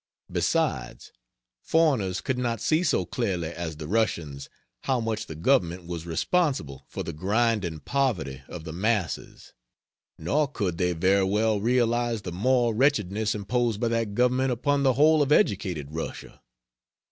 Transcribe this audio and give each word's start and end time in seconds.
Besides, 0.31 1.11
foreigners 1.61 2.21
could 2.21 2.39
not 2.39 2.59
see 2.59 2.81
so 2.81 3.05
clearly 3.05 3.49
as 3.49 3.77
the 3.77 3.87
Russians 3.87 4.49
how 4.85 4.99
much 4.99 5.27
the 5.27 5.35
Government 5.35 5.85
was 5.85 6.07
responsible 6.07 6.87
for 6.89 7.03
the 7.03 7.13
grinding 7.13 7.81
poverty 7.81 8.41
of 8.47 8.63
the 8.63 8.73
masses; 8.73 9.53
nor 10.17 10.47
could 10.47 10.79
they 10.79 10.93
very 10.93 11.25
well 11.25 11.59
realize 11.61 12.23
the 12.23 12.31
moral 12.31 12.73
wretchedness 12.73 13.35
imposed 13.35 13.79
by 13.79 13.89
that 13.89 14.15
Government 14.15 14.51
upon 14.51 14.81
the 14.81 14.93
whole 14.93 15.21
of 15.21 15.31
educated 15.31 15.89
Russia. 15.91 16.41